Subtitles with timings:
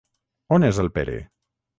[0.57, 1.19] On és el Pere?